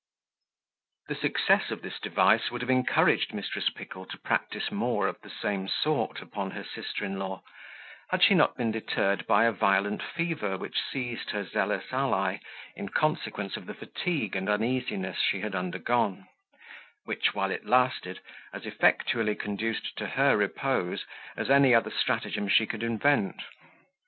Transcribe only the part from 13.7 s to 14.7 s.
fatigue and